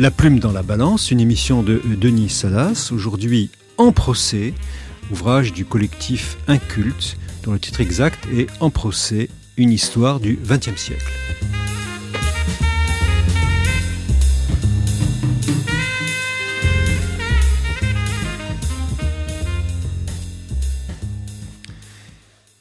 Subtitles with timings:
[0.00, 4.54] La plume dans la balance, une émission de Denis Salas, aujourd'hui en procès,
[5.10, 10.76] ouvrage du collectif Inculte, dont le titre exact est En procès, une histoire du XXe
[10.76, 11.12] siècle.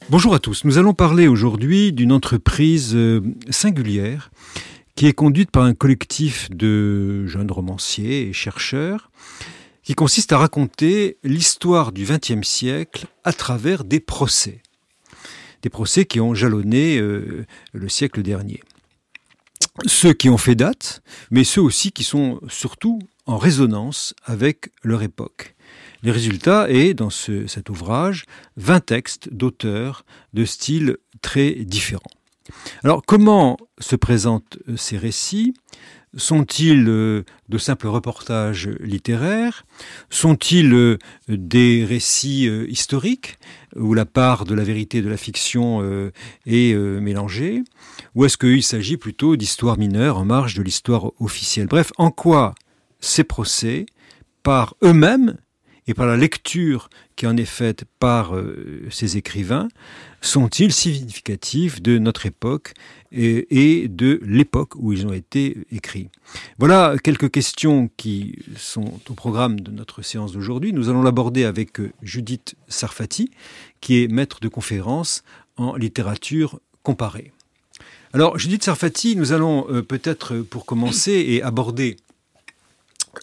[0.09, 0.63] Bonjour à tous.
[0.63, 4.31] Nous allons parler aujourd'hui d'une entreprise euh, singulière
[4.97, 9.11] qui est conduite par un collectif de jeunes romanciers et chercheurs
[9.83, 14.63] qui consiste à raconter l'histoire du XXe siècle à travers des procès.
[15.61, 18.59] Des procès qui ont jalonné euh, le siècle dernier.
[19.85, 25.03] Ceux qui ont fait date, mais ceux aussi qui sont surtout en résonance avec leur
[25.03, 25.55] époque.
[26.01, 32.16] Le résultat est, dans cet ouvrage, 20 textes d'auteurs de styles très différents.
[32.83, 35.53] Alors, comment se présentent euh, ces récits?
[36.15, 39.65] Sont-ils euh, de simples reportages littéraires?
[40.09, 43.37] Sont-ils euh, des récits historiques
[43.75, 45.83] où la part de la vérité et de la fiction
[46.47, 47.63] est mélangée?
[48.15, 51.67] Ou est-ce qu'il s'agit plutôt d'histoires mineures en marge de l'histoire officielle?
[51.67, 52.55] Bref, en quoi
[52.99, 53.85] ces procès,
[54.41, 55.37] par eux-mêmes,
[55.87, 59.69] et par la lecture qui en est faite par euh, ces écrivains,
[60.21, 62.73] sont-ils significatifs de notre époque
[63.11, 66.09] et, de l'époque où ils ont été écrits?
[66.59, 70.73] Voilà quelques questions qui sont au programme de notre séance d'aujourd'hui.
[70.73, 73.31] Nous allons l'aborder avec euh, Judith Sarfati,
[73.79, 75.23] qui est maître de conférence
[75.55, 77.31] en littérature comparée.
[78.13, 81.97] Alors, Judith Sarfati, nous allons euh, peut-être, pour commencer et aborder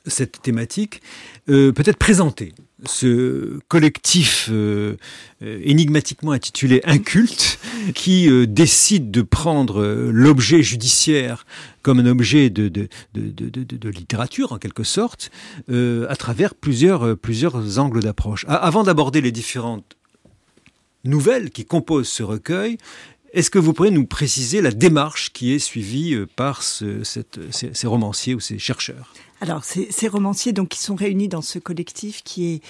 [0.07, 1.03] cette thématique,
[1.49, 2.53] euh, peut-être présenter
[2.87, 4.97] ce collectif euh,
[5.43, 7.59] euh, énigmatiquement intitulé Inculte,
[7.95, 11.47] qui décide de prendre l'objet judiciaire
[11.83, 15.31] comme un objet de, de, de, littérature, en quelque sorte,
[15.69, 17.03] à travers plusieurs,
[17.79, 18.47] angles d'approche.
[18.49, 19.97] Avant d'aborder les différentes
[21.05, 22.79] nouvelles qui composent ce recueil,
[23.35, 28.41] est-ce que vous pourriez nous préciser la démarche qui est suivie par ces romanciers ou
[28.41, 29.13] ces chercheurs?
[29.45, 32.63] Alors, ces, romanciers donc qui sont réunis dans ce collectif qui est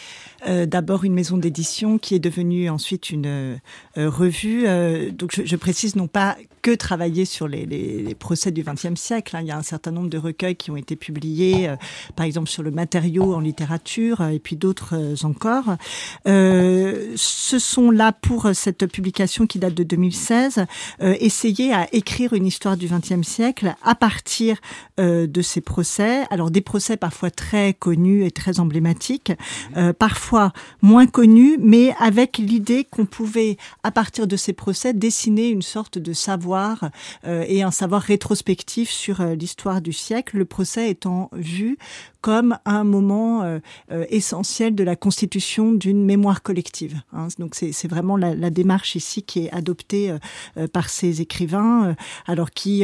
[0.49, 4.65] euh, d'abord une maison d'édition, qui est devenue ensuite une euh, revue.
[4.67, 9.37] Euh, donc, je, précise non pas que travailler sur les, procès du XXe siècle.
[9.37, 9.43] Hein.
[9.43, 11.71] Il y a un certain nombre de recueils qui ont été publiés,
[12.17, 15.77] par exemple sur le matériau en littérature, et puis d'autres encore.
[16.25, 20.65] ce sont là pour cette publication qui date de 2016,
[21.01, 24.57] essayer à écrire une histoire du XXe siècle à partir
[24.97, 26.25] de ces procès.
[26.31, 29.33] Alors des procès parfois très connus et très emblématiques,
[29.77, 30.53] euh, parfois
[30.83, 35.99] moins connus, mais avec l'idée qu'on pouvait, à partir de ces procès, dessiner une sorte
[35.99, 36.91] de savoir
[37.27, 41.79] euh, et un savoir rétrospectif sur euh, l'histoire du siècle, le procès étant vu
[42.25, 43.59] comme un moment euh,
[43.93, 47.03] euh, essentiel de la constitution d'une mémoire collective.
[47.13, 47.29] Hein.
[47.39, 50.11] Donc c'est vraiment la, démarche ici qui est adoptée
[50.57, 51.95] euh, par ces écrivains,
[52.27, 52.83] alors qui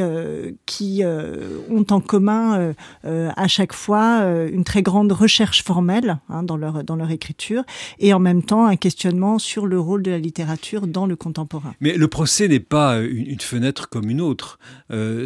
[0.66, 2.74] qui ont en commun
[3.04, 7.62] à chaque fois une très grande recherche formelle hein, dans leur dans leur écriture
[7.98, 11.74] et en même temps un questionnement sur le rôle de la littérature dans le contemporain.
[11.80, 14.58] Mais le procès n'est pas une, fenêtre comme une autre.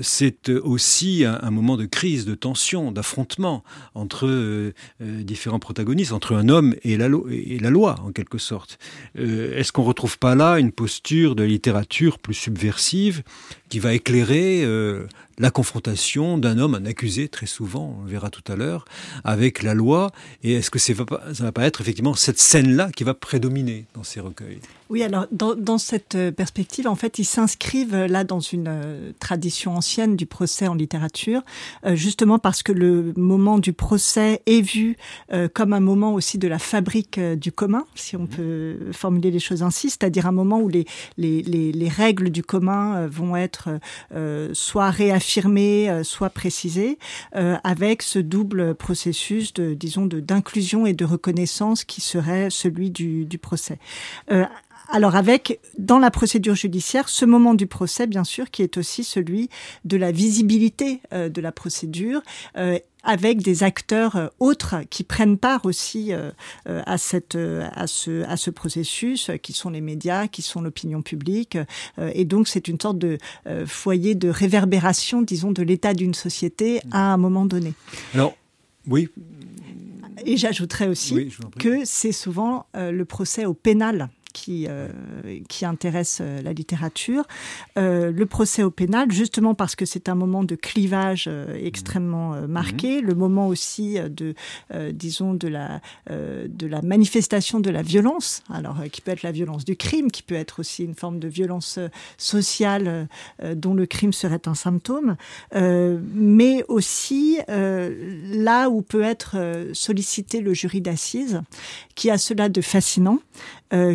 [0.02, 3.64] c'est aussi un, moment de crise, de tension, d'affrontement
[4.04, 8.78] entre euh, euh, différents protagonistes, entre un homme et la, loi, en quelque sorte.
[9.18, 13.22] Euh, Est-ce qu'on retrouve pas là une posture de littérature plus subversive
[13.70, 14.64] qui va éclairer
[15.38, 18.84] la confrontation d'un homme, un accusé très souvent, on verra tout à l'heure,
[19.24, 20.12] avec la loi.
[20.42, 24.04] Et est-ce que ça ne va pas être effectivement cette scène-là qui va prédominer dans
[24.04, 24.60] ces recueils?
[24.90, 28.68] Oui, alors dans, dans, cette euh, perspective, en fait, ils s'inscrivent euh, là dans une
[28.68, 31.42] euh, tradition ancienne du procès en littérature,
[31.86, 34.96] euh, justement parce que le moment du procès est vu
[35.32, 38.28] euh, comme un moment aussi de la fabrique du commun, si on mmh.
[38.28, 40.84] peut formuler les choses ainsi, c'est-à-dire un moment où les,
[41.16, 43.70] les, les, les règles du commun vont être
[44.52, 46.98] soit réaffirmées, affirmé, euh, soit précisé,
[47.34, 53.24] euh, avec ce double processus de, disons, d'inclusion et de reconnaissance qui serait celui du,
[53.24, 53.78] du procès.
[54.30, 54.44] Euh,
[54.90, 59.02] alors avec, dans la procédure judiciaire, ce moment du procès, bien sûr, qui est aussi
[59.02, 59.48] celui
[59.86, 62.20] de la visibilité de la procédure,
[63.04, 66.30] avec des acteurs euh, autres qui prennent part aussi euh,
[66.68, 71.02] euh, à, cette, à, ce, à ce processus, qui sont les médias, qui sont l'opinion
[71.02, 71.58] publique.
[71.98, 73.18] et donc, c'est une sorte de
[73.66, 77.74] foyer de réverbération, disons, de l'état d'une société à un moment donné.
[78.14, 78.34] Alors,
[78.86, 79.08] oui.
[80.24, 84.66] Et j'ajouterais aussi oui, que c'est souvent le procès au pénal qui,
[85.48, 87.24] qui intéresse la littérature.
[87.76, 93.06] le procès au pénal, justement parce que c'est un moment de clivage extrêmement marqué, mhm.
[93.06, 94.34] le moment aussi de,
[94.90, 99.64] disons, de la, de la manifestation de la violence, alors qui peut être la violence
[99.64, 101.78] du crime, qui peut être aussi une forme de violence
[102.18, 103.08] sociale
[103.54, 105.16] dont le crime serait un symptôme,
[105.54, 109.36] mais aussi là où peut être
[109.72, 111.42] sollicité le jury d'assises,
[111.94, 113.20] qui a cela de fascinant,
[113.72, 113.94] euh,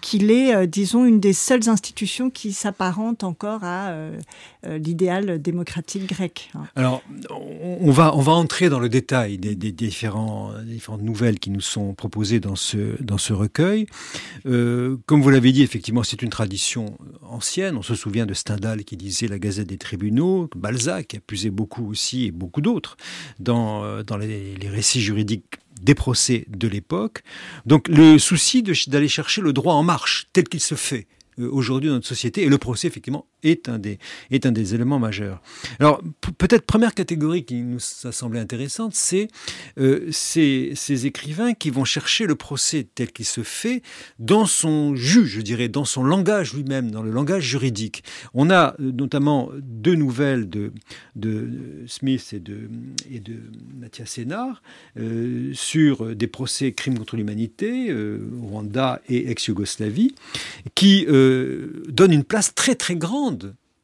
[0.00, 4.18] qu'il est, euh, disons, une des seules institutions qui s'apparente encore à euh,
[4.64, 6.50] l'idéal démocratique grec.
[6.54, 6.64] Hein.
[6.76, 11.60] Alors, on va, on va entrer dans le détail des, différents, différentes nouvelles qui nous
[11.60, 13.86] sont proposées dans ce, dans ce recueil.
[14.44, 17.76] comme vous l'avez dit, effectivement, c'est une tradition ancienne.
[17.76, 21.50] On se souvient de Stendhal qui disait la Gazette des tribunaux, Balzac qui a puisé
[21.50, 22.96] beaucoup aussi, et beaucoup d'autres,
[23.38, 27.22] dans, dans les récits juridiques des procès de l'époque.
[27.66, 31.06] Donc le souci d'aller chercher le droit en marche tel qu'il se fait
[31.38, 32.42] euh, aujourd'hui dans notre société.
[32.42, 33.98] Et le procès, effectivement, est un des,
[34.30, 35.40] est un des éléments majeurs.
[35.78, 36.02] Alors,
[36.38, 39.28] peut-être première catégorie qui nous a semblé intéressante, c'est
[39.78, 43.82] euh, ces, écrivains qui vont chercher le procès tel qu'il se fait
[44.18, 48.02] dans son jus, je dirais, dans son langage lui-même, dans le langage juridique.
[48.34, 50.72] On a euh, notamment deux nouvelles de,
[51.16, 51.48] de
[51.86, 52.68] Smith et de,
[53.10, 53.36] et de
[53.78, 54.62] Mathias Sénard
[55.52, 57.94] sur des procès crimes contre l'humanité,
[58.42, 60.14] Rwanda et ex-Yougoslavie,
[60.74, 63.29] qui euh, donne une place très très grande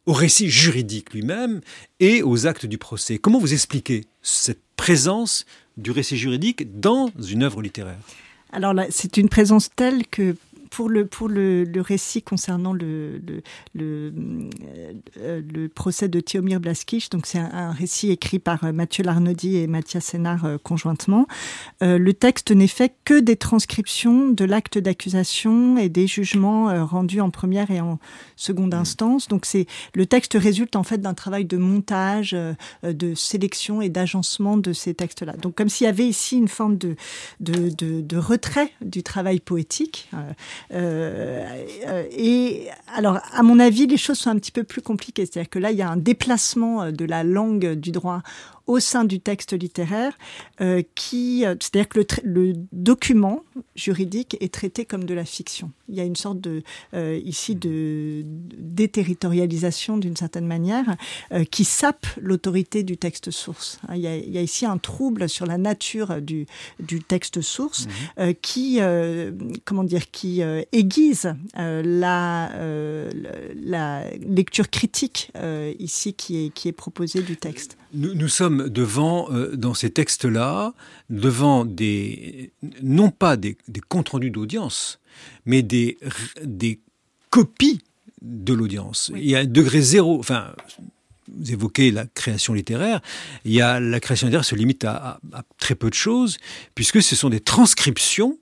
[0.06, 1.60] au récit juridique lui-même
[2.00, 3.18] et aux actes du procès.
[3.18, 5.46] Comment vous expliquez cette présence
[5.76, 7.98] du récit juridique dans une œuvre littéraire?
[8.52, 10.36] Alors là, c'est une présence telle que
[10.70, 13.42] pour le, pour le, le récit concernant le, le,
[13.74, 14.12] le,
[15.18, 19.04] euh, le procès de Théomir Blaskic, donc c'est un, un, récit écrit par euh, Mathieu
[19.04, 21.26] Larnaudy et Mathias Sénard euh, conjointement,
[21.82, 27.20] euh, le texte n'est fait que des transcriptions de l'acte d'accusation et des jugements rendus
[27.20, 27.98] en première et en
[28.36, 28.78] seconde mmh.
[28.78, 29.28] instance.
[29.28, 33.88] Donc c'est le texte résulte en fait d'un travail de montage, euh, de sélection et
[33.88, 35.34] d'agencement de ces textes-là.
[35.34, 36.96] Donc comme s'il y avait ici une forme de,
[37.40, 40.08] de, de, de retrait du travail poétique.
[40.14, 40.32] Euh,
[40.70, 45.26] et alors, à mon avis, les choses sont un petit peu plus compliquées.
[45.26, 48.22] C'est-à-dire que là, il y a un déplacement euh, de la langue du droit
[48.66, 50.16] au sein du texte littéraire,
[50.60, 53.42] euh, qui, euh, c'est-à-dire que le, le, document
[53.74, 55.70] juridique est traité comme de la fiction.
[55.88, 56.62] Il y a une sorte de
[56.94, 58.24] euh, ici de
[58.58, 60.96] déterritorialisation d'une certaine manière
[61.32, 63.78] euh, qui sape l'autorité du texte source.
[63.94, 66.46] Il y, a, il y, a, ici un trouble sur la nature du,
[66.80, 67.90] du texte source mmh.
[68.18, 69.32] Euh, qui, euh,
[69.64, 70.40] comment dire, qui
[70.72, 72.50] aiguise la,
[73.54, 75.32] la lecture critique
[75.78, 77.76] ici qui est, qui est proposée du texte.
[77.96, 80.74] Nous, nous sommes devant, euh, dans ces textes-là,
[81.10, 82.52] devant des,
[82.82, 85.00] non pas des, des comptes rendus d'audience,
[85.46, 85.98] mais des,
[86.44, 86.80] des
[87.30, 87.80] copies
[88.20, 89.10] de l'audience.
[89.12, 89.20] Oui.
[89.22, 90.52] Il y a un degré zéro, enfin,
[91.28, 93.00] vous évoquez la création littéraire,
[93.44, 96.38] il y a, la création littéraire se limite à, à, à très peu de choses,
[96.74, 98.38] puisque ce sont des transcriptions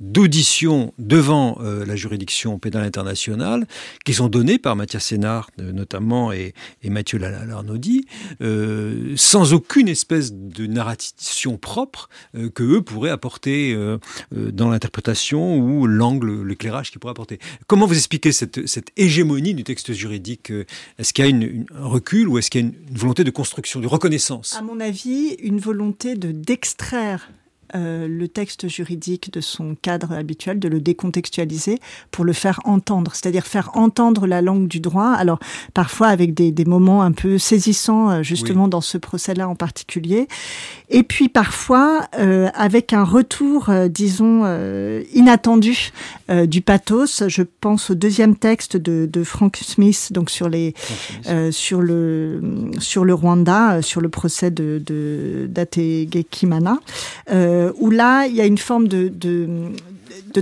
[0.00, 3.66] d'audition devant euh, la juridiction pénale internationale
[4.04, 6.54] qui sont données par Mathias Sénard euh, notamment et,
[6.84, 8.06] Mathieu Larnaudy
[8.40, 13.76] euh, sans aucune espèce de narration propre euh, que eux pourraient apporter
[14.32, 17.38] dans l'interprétation ou l'angle l'éclairage qu'ils pourraient apporter.
[17.66, 18.58] Comment vous expliquez cette,
[18.96, 20.52] hégémonie du texte juridique
[20.98, 23.30] est-ce qu'il y a un recul ou est-ce qu'il y a une, une volonté de
[23.30, 24.56] construction de reconnaissance?
[24.58, 27.28] À mon avis une volonté de d'extraire
[27.74, 31.78] euh, le texte juridique de son cadre habituel, de le décontextualiser
[32.10, 35.10] pour le faire entendre, c'est-à-dire faire entendre la langue du droit.
[35.10, 35.38] Alors
[35.74, 38.70] parfois avec des, des moments un peu saisissants, euh, justement oui.
[38.70, 40.28] dans ce procès-là en particulier,
[40.88, 44.44] et puis parfois euh, avec un retour, euh, disons,
[45.12, 45.90] inattendu
[46.46, 47.24] du pathos.
[47.26, 50.74] Je pense au deuxième texte de, de Frank Smith, donc sur les,
[51.50, 52.40] sur le,
[52.78, 56.78] sur le Rwanda, sur le procès de, de d'Ategekimana.
[57.30, 59.10] Euh, euh, où là, il y a une forme de,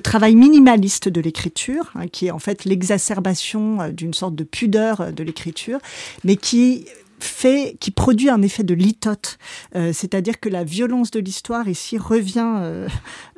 [0.02, 5.00] travail minimaliste de l'écriture, hein, qui est en fait l'exacerbation euh, d'une sorte de pudeur
[5.00, 5.78] euh, de l'écriture,
[6.24, 6.86] mais qui
[7.18, 9.38] fait, qui produit un effet de litote,
[9.74, 12.88] euh, c'est-à-dire que la violence de l'histoire ici revient euh,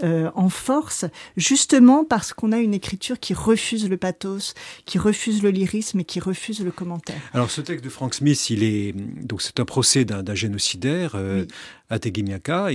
[0.02, 1.04] euh, en force,
[1.36, 4.54] justement parce qu'on a une écriture qui refuse le pathos,
[4.84, 7.20] qui refuse le lyrisme et qui refuse le commentaire.
[7.32, 11.46] Alors ce texte de Frank Smith, il est donc c'est un procès d'un génocidaire oui.
[11.90, 12.68] à Tegimiaka,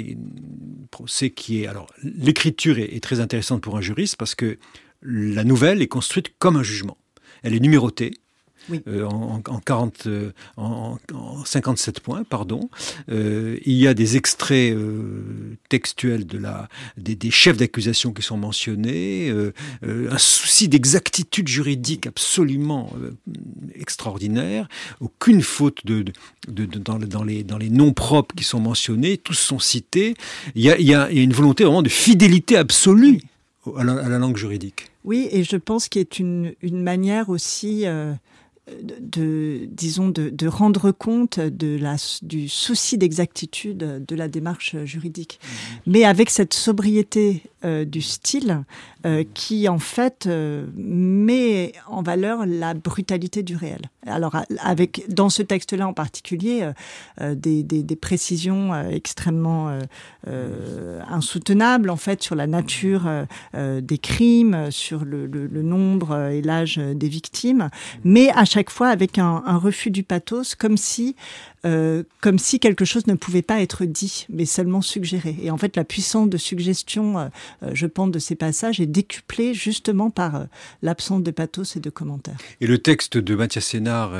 [0.91, 4.57] procès qui est alors l'écriture est, est très intéressante pour un juriste parce que
[5.01, 6.97] la nouvelle est construite comme un jugement.
[7.43, 8.13] Elle est numérotée
[8.71, 10.07] en, en, 40,
[10.57, 10.97] en,
[11.45, 12.69] 57 points, pardon.
[13.07, 14.75] il y a des extraits
[15.69, 19.33] textuels de la, des, des chefs d'accusation qui sont mentionnés,
[19.83, 22.91] un souci d'exactitude juridique absolument
[23.75, 24.67] extraordinaire,
[24.99, 26.05] aucune faute de,
[26.47, 30.15] de, dans, dans, les, dans les noms propres qui sont mentionnés, tous sont cités.
[30.55, 33.21] Il y a, il y a, il y a une volonté vraiment de fidélité absolue
[33.77, 34.91] à la, à la, langue juridique.
[35.03, 38.13] Oui, et je pense qu'il est une, une manière aussi euh,
[38.81, 45.39] de, disons, de, de, rendre compte de la, du souci d'exactitude de la démarche juridique,
[45.41, 45.91] mmh.
[45.91, 48.65] mais avec cette sobriété euh, du style
[49.05, 53.79] euh, qui en fait euh, met en valeur la brutalité du réel.
[54.05, 56.69] Alors avec dans ce texte-là en particulier
[57.21, 59.79] des, des, des, précisions extrêmement
[61.09, 63.09] insoutenables en fait sur la nature
[63.53, 67.69] des crimes, sur le, le, le nombre et l'âge des victimes,
[68.03, 71.15] mais à chaque fois avec un, refus du pathos, comme si
[71.65, 75.35] euh, comme si quelque chose ne pouvait pas être dit, mais seulement suggéré.
[75.41, 77.27] Et en fait, la puissance de suggestion, euh,
[77.63, 80.45] euh je pense, de ces passages est décuplée justement par
[80.81, 82.37] l'absence de pathos et de commentaires.
[82.61, 84.11] Et le texte de Mathias Sénard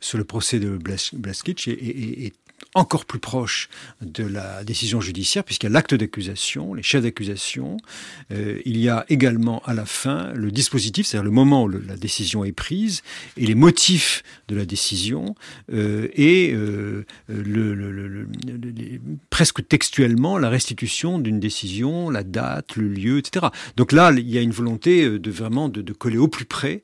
[0.00, 0.78] sur le procès de
[1.12, 2.32] Blaskitch est, est, est
[2.74, 3.68] encore plus proche
[4.02, 7.76] de la décision judiciaire, puisqu'il y a l'acte d'accusation, les chefs d'accusation.
[8.32, 11.96] Euh, il y a également à la fin le dispositif, c'est-à-dire le moment où la
[11.96, 13.02] décision est prise,
[13.36, 15.34] et les motifs de la décision,
[15.72, 17.04] euh, et euh,
[19.30, 23.46] presque textuellement la restitution d'une décision, la date, le lieu, etc.
[23.76, 26.80] Donc là, il y a une volonté de vraiment de coller au plus près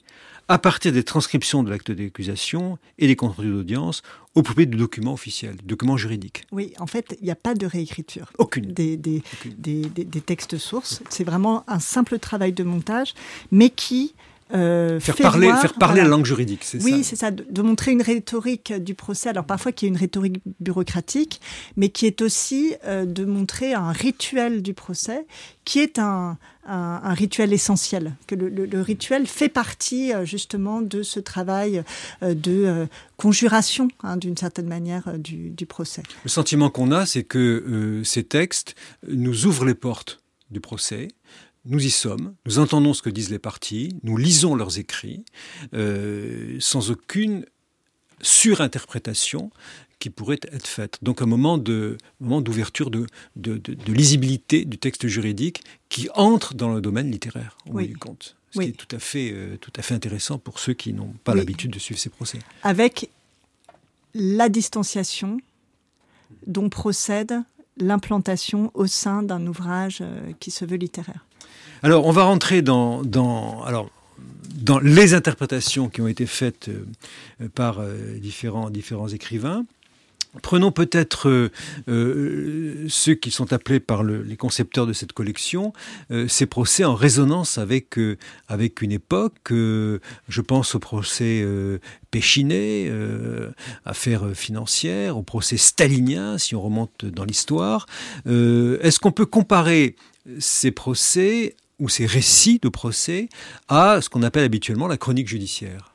[0.49, 4.03] à partir des transcriptions de l'acte d'accusation et des comptes rendus d'audience
[4.35, 6.45] au plus près de documents officiels, documents juridiques.
[6.53, 8.33] Oui, en fait, il n'y a pas de réécriture.
[8.39, 8.67] Aucune.
[8.73, 9.55] Des, des, Aucune.
[9.59, 11.03] des, des, des textes sources.
[11.09, 13.15] C'est vraiment un simple travail de montage,
[13.53, 14.15] mais qui
[14.55, 16.05] euh, faire, parler, voir, faire parler voilà.
[16.05, 16.97] la langue juridique, c'est oui, ça.
[16.97, 19.97] Oui, c'est ça, de, de, montrer une rhétorique du procès, alors parfois qui est une
[19.97, 21.41] rhétorique bureaucratique,
[21.77, 25.27] mais qui est aussi euh, de montrer un rituel du procès,
[25.65, 30.25] qui est un, un, un rituel essentiel, que le, le, le, rituel fait partie euh,
[30.25, 31.83] justement de ce travail
[32.23, 36.03] de conjuration, hein, d'une certaine manière, du, du, procès.
[36.23, 38.75] Le sentiment qu'on a, c'est que ces textes
[39.09, 40.21] nous ouvrent les portes
[40.51, 41.09] du procès,
[41.67, 45.25] nous y sommes, nous entendons ce que disent les partis, nous lisons leurs écrits,
[45.73, 47.47] euh, sans aucune
[48.21, 49.51] surinterprétation
[49.99, 50.99] qui pourrait être faite.
[51.03, 53.07] Donc un moment de moment d'ouverture de,
[53.37, 57.85] de, de, de, lisibilité du texte juridique qui entre dans le domaine littéraire, au oui.
[57.85, 58.37] bout du compte.
[58.51, 58.67] Ce oui.
[58.67, 61.33] qui est tout à, fait, euh, tout à fait intéressant pour ceux qui n'ont pas
[61.33, 61.39] oui.
[61.39, 62.39] l'habitude de suivre ces procès.
[62.63, 63.11] Avec
[64.15, 65.39] la distanciation
[66.47, 67.43] dont procède
[67.77, 71.25] l'implantation au sein d'un ouvrage euh, qui se veut littéraire.
[71.85, 73.03] Alors, on va rentrer dans,
[74.83, 78.71] les interprétations qui ont été faites euh, par euh, différents,
[79.13, 79.67] écrivains.
[80.43, 81.51] Prenons peut-être
[81.89, 85.73] euh, ceux qui sont appelés par le, les concepteurs de cette collection,
[86.27, 87.97] ces procès en résonance avec,
[88.49, 89.51] avec une époque.
[89.51, 91.79] Je pense au procès euh,
[92.11, 93.51] Péchinet, euh,
[93.85, 97.87] affaire financière, au procès stalinien, si on remonte dans l'histoire.
[98.27, 99.97] Est-ce qu'on peut comparer
[100.39, 103.29] ces procès ou ces récits de procès
[103.69, 105.95] à ce qu'on appelle habituellement la chronique judiciaire.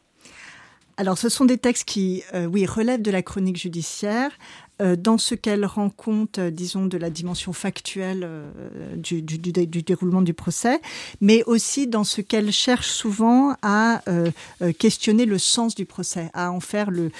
[0.98, 4.32] Alors, ce sont des textes qui, euh, oui, relèvent de la chronique judiciaire,
[4.80, 9.52] dans ce qu'elle rend compte, euh, disons, de la dimension factuelle euh, du, du, du,
[9.52, 10.80] du, déroulement du procès,
[11.22, 14.32] mais aussi dans ce qu'elle cherche souvent à euh,
[14.62, 17.12] euh, questionner le sens du procès, à en faire le,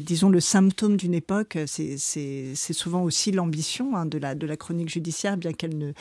[0.00, 1.58] disons, le symptôme d'une époque.
[1.66, 5.92] C'est souvent aussi l'ambition hein, de, la, de la chronique judiciaire, bien qu'elle ne,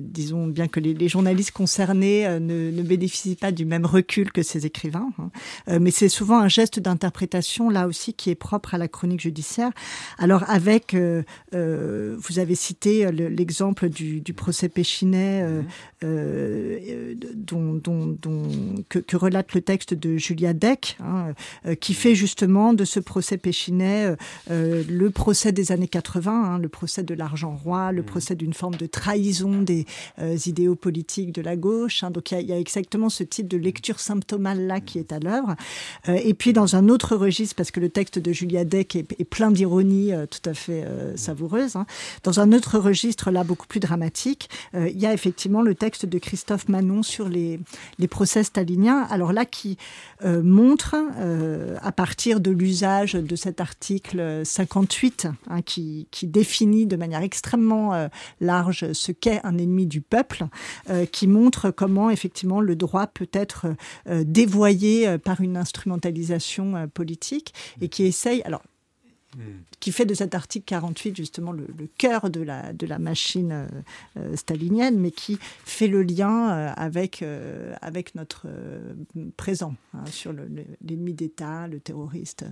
[0.00, 4.42] disons, bien que les, les journalistes concernés ne, ne bénéficient pas du même recul que
[4.42, 5.10] ces écrivains.
[5.18, 5.78] Hein.
[5.80, 9.70] mais c'est souvent un geste d'interprétation, là aussi, qui est propre à la chronique judiciaire
[10.18, 11.22] alors avec, euh,
[11.54, 15.44] euh, vous avez cité l'exemple du, du, procès Péchinet
[16.02, 17.34] euh, mhm.
[17.34, 18.48] dont, dont, dont,
[18.88, 21.34] que, que, relate le texte de Julia Deck, hein,
[21.80, 24.16] qui fait justement de ce procès Péchinet
[24.50, 28.06] le procès des années 80, hein, le procès de l'argent roi, le mmh.
[28.06, 29.86] procès d'une forme de trahison des
[30.46, 32.04] idéaux politiques de la gauche.
[32.04, 35.12] Hein, donc il y, y, a exactement ce type de lecture symptomale là qui est
[35.12, 35.54] à l'œuvre.
[36.06, 39.24] et puis dans un autre registre, parce que le texte de Julia Deck est, est
[39.24, 40.84] plein d'ironie, ironie tout à fait
[41.16, 41.76] savoureuse.
[41.76, 41.86] Hein.
[42.22, 46.18] Dans un autre registre, là, beaucoup plus dramatique, il y a effectivement le texte de
[46.18, 47.58] Christophe Manon sur les,
[47.98, 49.06] les procès staliniens.
[49.10, 49.76] Alors là, qui
[50.24, 50.94] montre,
[51.82, 58.08] à partir de l'usage de cet article 58, hein, qui, qui, définit de manière extrêmement
[58.40, 60.46] large ce qu'est un ennemi du peuple,
[61.12, 63.66] qui montre comment effectivement le droit peut être
[64.06, 68.62] dévoyé par une instrumentalisation politique et qui essaye, alors
[69.80, 71.66] qui fait de cet article 48 justement le,
[71.98, 73.66] cœur de la, de la machine euh,
[74.18, 77.24] euh, stalinienne, mais qui fait le lien euh, avec,
[77.80, 78.46] avec notre
[79.36, 82.44] présent hein, sur l'ennemi d'État, le terroriste.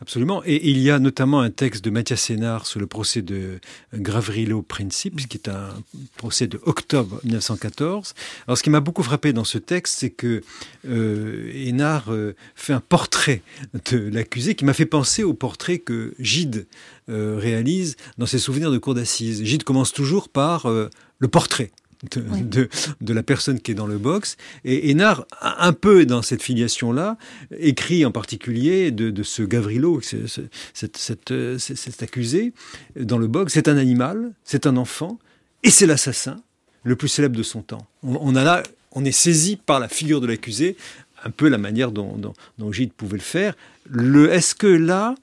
[0.00, 0.42] Absolument.
[0.44, 3.60] Et il y a notamment un texte de Mathias Sénard sur le procès de
[3.94, 5.68] Gravrilo Princip, qui est un
[6.16, 8.14] procès de octobre 1914.
[8.46, 10.42] Alors ce qui m'a beaucoup frappé dans ce texte, c'est que
[10.84, 12.12] Hénard
[12.54, 13.42] fait un portrait
[13.90, 16.66] de l'accusé qui m'a fait penser au portrait que Gide
[17.08, 19.42] euh, réalise dans ses souvenirs de cour d'assises.
[19.44, 20.88] Gide commence toujours par euh,
[21.18, 21.70] le portrait.
[22.16, 22.68] De,
[23.00, 24.36] de, la personne qui est dans le box.
[24.64, 27.16] Et Hénard, un peu dans cette filiation-là,
[27.56, 32.54] écrit en particulier de, ce Gavrilo, cet, cet, accusé,
[32.96, 33.52] dans le box.
[33.52, 35.20] C'est un animal, c'est un enfant,
[35.62, 36.42] et c'est l'assassin
[36.82, 37.86] le plus célèbre de son temps.
[38.02, 40.76] On, a là, on est saisi par la figure de l'accusé,
[41.24, 42.16] un peu la manière dont,
[42.58, 43.54] dont, Gide pouvait le faire.
[43.88, 45.14] Le, est-ce que là,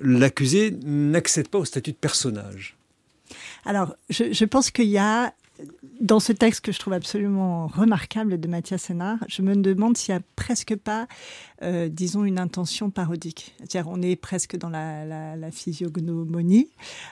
[0.00, 2.76] l'accusé n'accède pas au statut de personnage.
[3.64, 5.34] Alors, je, je pense qu'il y a
[6.00, 10.14] dans ce texte que je trouve absolument remarquable de Mathias Sénard, je me demande s'il
[10.14, 11.08] n'y a presque pas,
[11.62, 13.54] euh, disons, une intention parodique.
[13.58, 15.04] C'est-à-dire, on est presque dans la,
[15.36, 16.68] la, physiognomonie,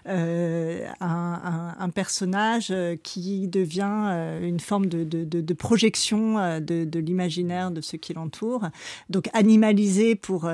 [0.07, 8.15] euh, un, personnage euh, qui devient une forme de, projection de, l'imaginaire de ceux qui
[8.15, 8.69] l'entourent,
[9.11, 10.49] donc animalisé pour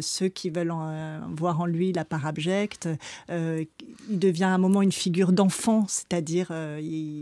[0.00, 2.88] ceux qui veulent en, voir en lui la part abjecte.
[3.28, 3.66] il
[4.08, 6.52] devient à un moment une figure d'enfant, c'est-à-dire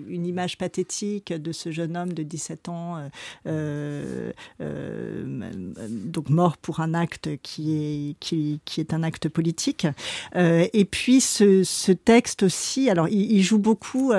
[0.09, 3.09] une image pathétique de ce jeune homme de 17 ans, euh,
[3.47, 5.51] euh, euh,
[5.89, 9.87] donc mort pour un acte qui est, qui, qui est un acte politique.
[10.35, 14.13] Euh, et puis ce, ce, texte aussi, alors il, il joue beaucoup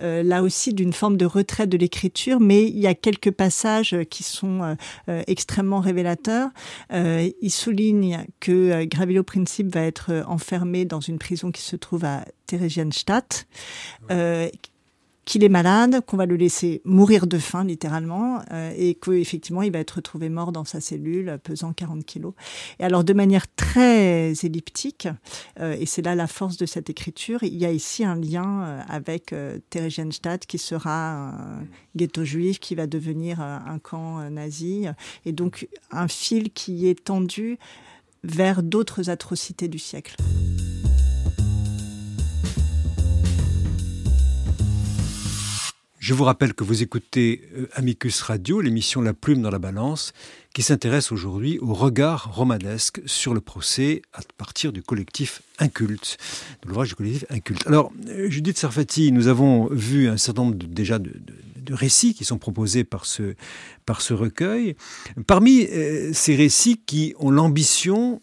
[0.00, 4.22] là aussi d'une forme de retrait de l'écriture, mais il y a quelques passages qui
[4.22, 4.76] sont
[5.26, 6.50] extrêmement révélateurs.
[6.92, 12.24] il souligne que Gravilo Principe va être enfermé dans une prison qui se trouve à
[12.46, 13.46] Theresienstadt,
[15.26, 19.72] qu'il est malade, qu'on va le laisser mourir de faim littéralement, euh, et qu'effectivement il
[19.72, 22.32] va être retrouvé mort dans sa cellule, pesant 40 kilos.
[22.78, 25.08] Et alors de manière très elliptique,
[25.60, 28.62] euh, et c'est là la force de cette écriture, il y a ici un lien
[28.62, 31.64] euh, avec euh, Theresienstadt qui sera un
[31.96, 34.86] ghetto juif, qui va devenir un camp nazi,
[35.24, 37.58] et donc un fil qui est tendu
[38.22, 40.16] vers d'autres atrocités du siècle.
[46.06, 50.12] Je vous rappelle que vous écoutez euh, Amicus Radio, l'émission La Plume dans la Balance,
[50.54, 56.16] qui s'intéresse aujourd'hui au regard romanesque sur le procès à partir du collectif Inculte,
[56.62, 57.66] de l'ouvrage du collectif Inculte.
[57.66, 61.10] Alors, euh, Judith Sarfati, nous avons vu un certain nombre déjà de,
[61.70, 63.34] récits qui sont proposés par ce,
[63.84, 64.76] par ce recueil.
[65.26, 68.22] Parmi euh, ces récits qui ont l'ambition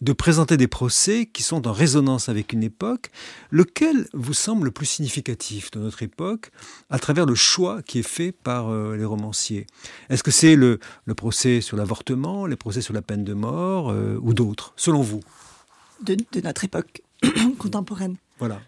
[0.00, 3.10] de présenter des procès qui sont en résonance avec une époque,
[3.50, 6.50] lequel vous semble le plus significatif de notre époque
[6.90, 9.66] à travers le choix qui est fait par euh, les romanciers?
[10.10, 10.78] Est-ce que c'est le,
[11.16, 15.20] procès sur l'avortement, les procès sur la peine de mort euh, ou d'autres, selon vous?
[16.02, 17.02] De notre époque
[17.58, 18.60] contemporaine voilà,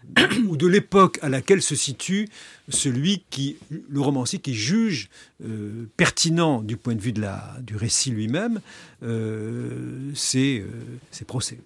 [0.47, 2.29] ou de l'époque à laquelle se situe
[2.69, 3.57] celui qui,
[3.89, 5.09] le romancier qui juge
[5.43, 8.59] euh, pertinent du point de vue de la, du récit lui-même
[9.03, 11.59] euh, ces, euh, procès.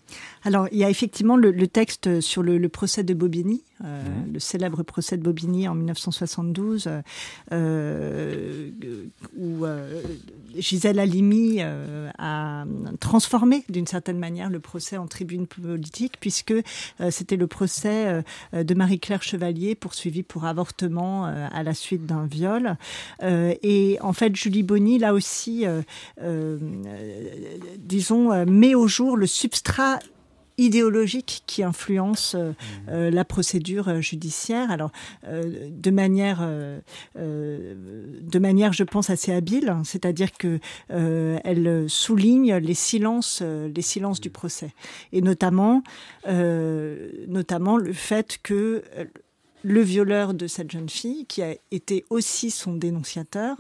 [0.44, 4.04] Alors, il y a effectivement le, le texte sur le, le, procès de Bobigny, euh,
[4.04, 4.34] mmh.
[4.34, 6.90] le célèbre procès de Bobigny en 1972,
[7.52, 8.70] euh,
[9.38, 9.66] où
[10.58, 12.66] Gisèle Halimi a
[13.00, 16.54] transformé d'une certaine manière le procès en tribune politique, puisque
[17.10, 17.91] c'était le procès
[18.54, 22.78] de Marie-Claire Chevalier poursuivie pour avortement à la suite d'un viol.
[23.22, 25.66] et en fait, Julie Bonny, là aussi,
[27.78, 30.00] disons, met au jour le substrat
[30.58, 32.56] idéologique qui influence euh, mmh.
[32.90, 34.72] euh, la procédure euh, judiciaire.
[34.72, 34.92] Alors,
[35.28, 36.80] euh, de manière, euh
[37.16, 40.60] de manière, je pense assez habile, hein, c'est-à-dire que
[40.90, 44.22] elle souligne les silences, les silences mmh.
[44.22, 44.72] du procès,
[45.12, 45.84] et notamment,
[46.28, 48.84] notamment le fait que
[49.64, 53.56] le violeur de cette jeune fille, qui a été aussi son dénonciateur,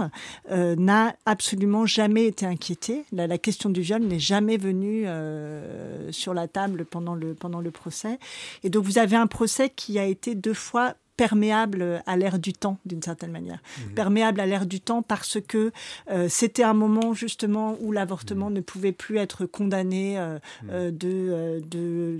[0.51, 3.03] euh, n'a absolument jamais été inquiété.
[3.11, 7.71] La, question du viol n'est jamais venue euh, sur la table pendant le, pendant le
[7.71, 8.19] procès.
[8.63, 12.51] Et donc vous avez un procès qui a été deux fois perméable à l'ère du
[12.51, 13.60] temps, d'une certaine manière.
[13.89, 13.93] Mhm.
[13.93, 15.71] Perméable à l'ère du temps parce que
[16.10, 18.55] euh, c'était un moment justement où l'avortement mhm.
[18.55, 20.69] ne pouvait plus être condamné euh, mhm.
[20.71, 22.19] euh, de, de,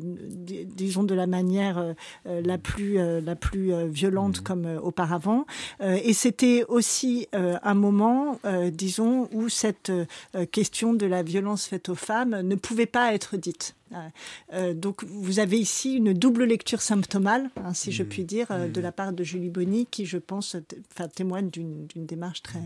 [0.76, 5.46] disons, de la manière la plus, la plus violente comme auparavant.
[5.82, 8.40] et c'était aussi un moment,
[8.72, 9.92] disons, où cette
[10.52, 13.76] question de la violence faite aux femmes ne pouvait pas être dite.
[14.54, 18.08] Euh, donc vous avez ici une double lecture symptomale, hein, si je mmh.
[18.08, 18.84] puis dire, euh, de mmh.
[18.84, 20.56] la part de Julie Bonny, qui je pense
[21.16, 22.60] témoigne d'une démarche très,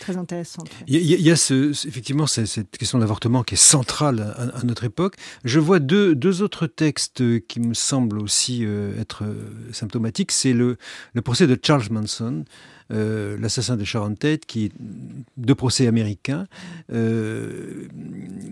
[0.00, 0.68] très intéressante.
[0.86, 5.16] Il y a, ce, effectivement cette question de l'avortement qui est centrale à, notre époque.
[5.44, 9.24] Je vois deux, deux, autres textes qui me semblent aussi euh, être
[9.72, 10.32] symptomatiques.
[10.32, 10.76] C'est le,
[11.14, 12.44] le procès de Charles Manson.
[12.90, 14.72] Euh, l'assassin de Sharon Tate, qui est
[15.36, 16.46] de procès américain.
[16.90, 17.86] Euh,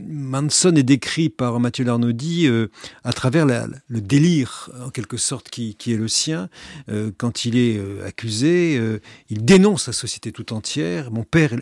[0.09, 2.69] Manson est décrit par Mathieu Larnaudy euh,
[3.03, 6.51] à travers le délire, en quelque sorte, qui, qui est le sien.
[7.17, 8.81] quand il est accusé,
[9.31, 11.11] il dénonce la société tout entière.
[11.11, 11.55] Mon père,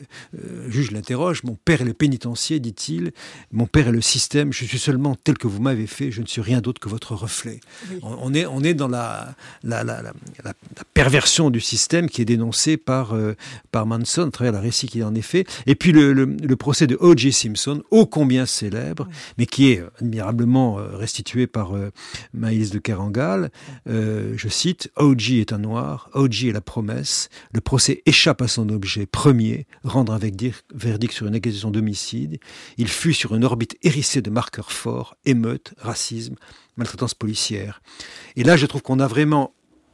[0.68, 3.12] juge l'interroge, mon père est le pénitencier, dit-il.
[3.52, 4.52] Mon père est le système.
[4.52, 6.10] Je suis seulement tel que vous m'avez fait.
[6.10, 7.60] Je ne suis rien d'autre que votre reflet.
[8.02, 10.54] On, est, on est dans la, la, la, la
[10.94, 13.35] perversion du système qui est dénoncée par, euh,
[13.70, 15.46] par Manson à travers le récit qu'il en est fait.
[15.66, 17.33] Et puis le, le, procès de O.J.
[17.33, 21.90] Simpson, ô combien célèbre, mais qui est admirablement euh, restitué par euh,
[22.33, 23.50] Maïs de Kerangal.
[23.87, 25.40] je cite, O.J.
[25.40, 26.48] est un noir, O.J.
[26.48, 31.35] est la promesse, le procès échappe à son objet premier, rendre un verdict sur une
[31.35, 32.38] accusation d'homicide.
[32.79, 36.37] Il fut sur une orbite hérissée de marqueurs forts, émeutes, racisme,
[36.77, 37.83] maltraitance policière.
[38.37, 39.53] Et là, je trouve qu'on a vraiment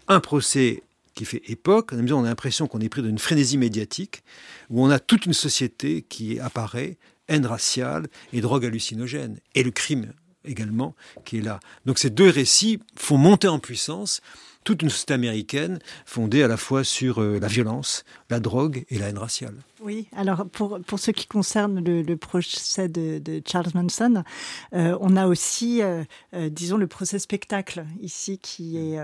[0.08, 0.82] un procès
[1.20, 1.90] qui fait époque.
[1.92, 4.22] On a l'impression qu'on est pris d'une frénésie médiatique,
[4.70, 6.96] où on a toute une société qui apparaît,
[7.28, 10.14] haine raciale et drogue hallucinogène, et le crime
[10.46, 11.60] également qui est là.
[11.84, 14.22] Donc ces deux récits font monter en puissance
[14.64, 18.98] toute une société américaine fondée à la fois sur euh, la violence, la drogue et
[18.98, 19.54] la haine raciale.
[19.80, 24.22] Oui, alors pour, ce qui concerne le, procès de, Charles Manson,
[24.74, 26.04] euh, on a aussi, euh,
[26.50, 28.98] disons, le procès spectacle ici qui est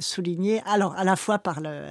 [0.00, 1.86] souligné, alors à la fois par le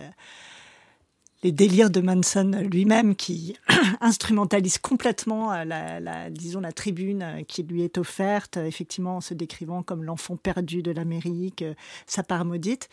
[1.44, 3.56] les délires de Manson lui-même qui
[4.02, 9.84] instrumentalise complètement la, la, disons la tribune qui lui est offerte effectivement en se décrivant
[9.84, 11.64] comme l'enfant perdu de l'Amérique
[12.08, 12.90] sa part maudite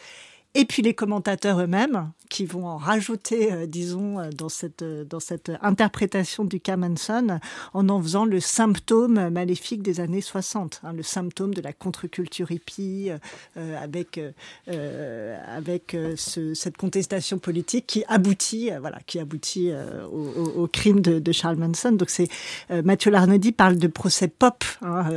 [0.57, 5.05] et puis les commentateurs eux-mêmes qui vont en rajouter, euh, disons, euh, dans cette, euh,
[5.05, 7.39] dans cette interprétation du Manson,
[7.75, 12.51] en en faisant le symptôme maléfique des années 60, hein, le symptôme de la contre-culture
[12.51, 13.11] hippie,
[13.81, 14.21] avec,
[14.67, 19.71] avec cette contestation politique qui aboutit, voilà, qui aboutit
[20.11, 21.93] au, crime de, Charles Manson.
[21.93, 22.29] Donc c'est
[22.71, 25.09] Mathieu Larnaudy parle de procès pop, hein,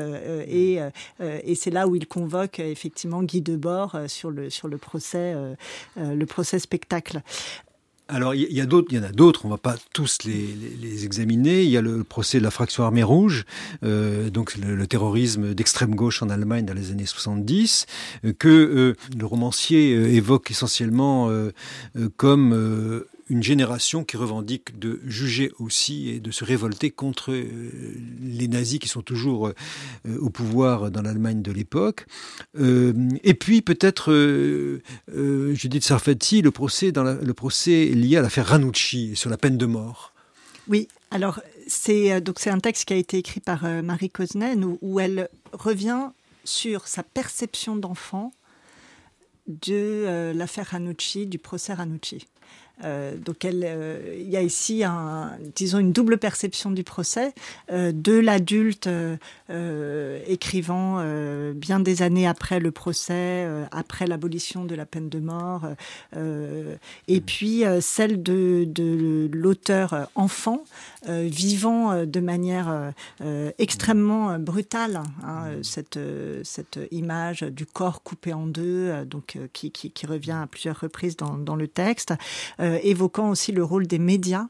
[0.48, 0.80] et,
[1.20, 5.29] et c'est là où il convoque effectivement Guy Debord sur le, sur le procès,
[5.98, 7.22] le procès spectacle
[8.12, 11.06] alors, il y, a d'autres, il y en a d'autres, on va pas tous les,
[11.06, 11.64] examiner.
[11.64, 13.46] Il y a le procès de la fraction armée rouge,
[13.84, 17.86] euh, donc le, terrorisme d'extrême gauche en Allemagne dans les années 70,
[18.26, 21.30] euh, que euh, le romancier évoque essentiellement
[22.18, 27.46] comme une génération qui revendique de juger aussi et de se révolter contre euh,
[28.22, 32.08] les nazis qui sont toujours euh, au pouvoir dans l'Allemagne de l'époque.
[32.60, 34.10] Euh, et puis peut-être
[35.54, 36.92] Judith Sarfati, le procès,
[37.86, 40.14] lié à l'affaire Ranucci sur la peine de mort.
[40.68, 45.30] Oui, alors c'est un texte qui a été écrit par Marie Koznen où, où elle
[45.54, 46.10] revient
[46.44, 48.32] sur sa perception d'enfant
[49.48, 52.26] de l'affaire Ranucci, du procès Ranucci.
[52.84, 57.34] Euh, donc elle, euh, il y a ici un, disons une double perception du procès
[57.72, 58.90] euh, de l'adulte
[60.28, 61.04] écrivant
[61.54, 65.68] bien des années après le procès, après l'abolition de la peine de mort,
[67.08, 70.64] et puis celle de, de l'auteur enfant
[71.08, 72.94] vivant de manière
[73.58, 76.00] extrêmement brutale hein, cette,
[76.44, 81.18] cette image du corps coupé en deux, donc qui, qui, qui, revient à plusieurs reprises
[81.18, 82.14] dans, dans le texte.
[82.70, 84.48] Euh, évoquant aussi le rôle des médias,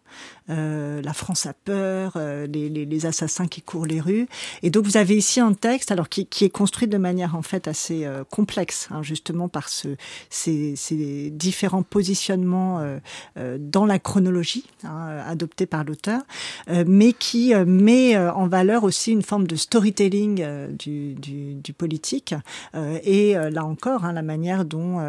[0.50, 4.28] euh, la France a peur, euh, les, assassins qui courent les rues.
[4.62, 7.68] Et donc vous avez ici un texte, alors qui, est construit de manière en fait
[7.68, 9.90] assez complexe, hein, justement par ce,
[10.30, 12.82] ces, ces différents positionnements
[13.58, 16.22] dans la chronologie hein, adoptés par l'auteur,
[16.68, 20.46] mais qui met en valeur aussi une forme de storytelling
[20.78, 22.36] du, du, du, politique
[23.04, 25.00] et là encore hein, la manière dont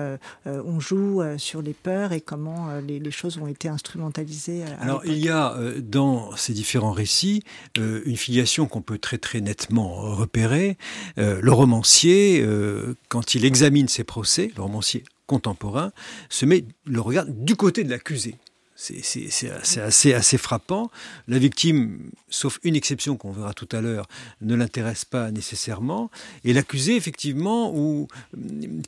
[0.46, 4.62] on joue sur les peurs et comment les, les choses ont été instrumentalisées.
[4.80, 7.42] alors il y a dans ces différents récits
[7.76, 10.76] une filiation qu'on peut très très nettement repérer.
[11.18, 15.92] Euh, le romancier, euh, quand il examine ses procès, le romancier contemporain,
[16.28, 18.36] se met le regard du côté de l'accusé.
[18.76, 20.90] C'est assez, assez frappant.
[21.28, 24.08] La victime, sauf une exception qu'on verra tout à l'heure,
[24.40, 26.10] ne l'intéresse pas nécessairement.
[26.44, 28.08] Et l'accusé, effectivement, ou,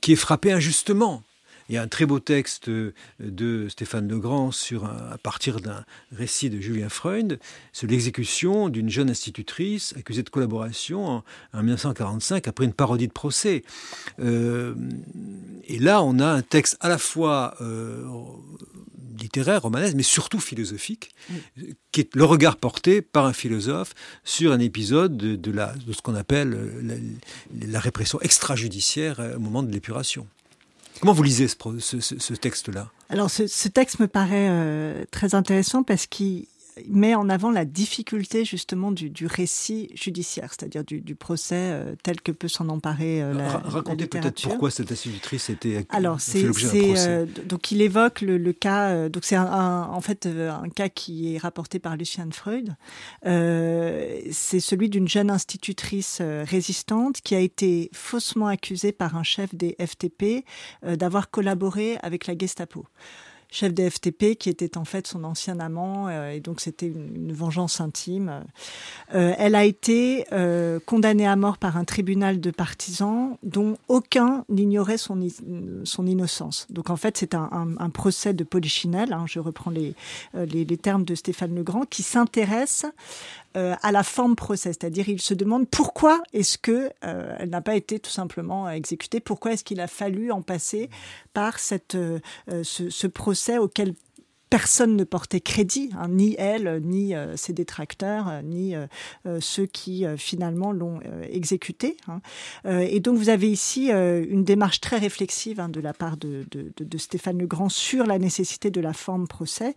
[0.01, 1.23] qui est frappé injustement.
[1.73, 6.51] Il y a un très beau texte de Stéphane Legrand sur à partir d'un récit
[6.51, 7.39] de Julien Freund
[7.73, 11.23] sur l'exécution d'une jeune institutrice accusée de collaboration
[11.55, 13.63] en, 1945 après une parodie de procès.
[14.21, 14.75] Euh,
[15.65, 18.05] et là, on a un texte à la fois euh,
[19.19, 21.15] littéraire, romanesque, mais surtout philosophique,
[21.91, 25.53] qui est le regard porté par un philosophe sur un épisode de
[25.91, 26.51] ce qu'on appelle
[26.83, 26.97] la,
[27.67, 30.29] la répression extrajudiciaire au moment de l'épuration.
[31.03, 32.89] Comment vous lisez ce, texte-là?
[33.09, 36.47] Alors, ce, texte me paraît euh, très intéressant parce qu'il
[36.89, 42.33] met en avant la difficulté justement du, récit judiciaire, c'est-à-dire du, procès euh, tel que
[42.33, 47.71] peut s'en emparer euh, la, Racontez peut-être pourquoi cette institutrice était Alors c'est euh, donc
[47.71, 52.29] il évoque le, cas donc c'est en fait un cas qui est rapporté par Lucien
[52.31, 52.75] Freud.
[53.23, 59.77] c'est celui d'une jeune institutrice résistante qui a été faussement accusée par un chef des
[59.81, 60.45] FTP
[60.83, 62.87] d'avoir collaboré avec la Gestapo
[63.53, 67.33] chef des FTP, qui était en fait son ancien amant, euh, et donc c'était une,
[67.33, 68.43] vengeance intime.
[69.15, 74.45] Euh, elle a été euh, condamnée à mort par un tribunal de partisans dont aucun
[74.49, 75.21] n'ignorait son,
[75.85, 76.67] son innocence.
[76.71, 79.95] Donc en fait, c'est un, un, procès de polichinelle, hein, je reprends les,
[80.35, 82.87] les, les, termes de Stéphane Legrand, qui s'intéresse
[83.57, 87.61] euh, à la forme procès, c'est-à-dire il se demande pourquoi est-ce que euh, elle n'a
[87.61, 90.89] pas été tout simplement exécutée, pourquoi est-ce qu'il a fallu en passer
[91.35, 92.21] par cette, euh,
[92.63, 93.95] ce, ce, procès auquel
[94.53, 98.87] personne ne portait crédit, hein, ni elle, ni euh, ses détracteurs, euh, ni euh,
[99.41, 101.97] ceux qui finalement l'ont exécuté.
[102.07, 102.21] Hein.
[102.65, 106.45] et donc vous avez ici une démarche très réflexive hein, de la part de,
[106.99, 109.75] Stéphane Legrand sur la nécessité de la forme procès,